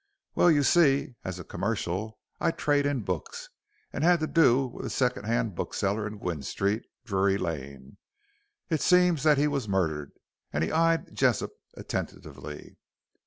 "Well, 0.33 0.49
you 0.49 0.63
see, 0.63 1.13
as 1.23 1.37
a 1.37 1.43
commercial 1.43 2.17
I 2.39 2.49
trade 2.49 2.87
in 2.87 3.01
books, 3.01 3.49
and 3.93 4.03
had 4.03 4.19
to 4.21 4.25
do 4.25 4.65
with 4.65 4.83
a 4.83 4.89
second 4.89 5.25
hand 5.25 5.53
bookseller 5.53 6.07
in 6.07 6.17
Gwynne 6.17 6.41
Street, 6.41 6.81
Drury 7.05 7.37
Lane. 7.37 7.97
It 8.67 8.81
seems 8.81 9.21
that 9.21 9.37
he 9.37 9.47
was 9.47 9.69
murdered," 9.69 10.11
and 10.51 10.63
he 10.63 10.71
eyed 10.71 11.13
Jessop 11.15 11.51
attentively. 11.75 12.77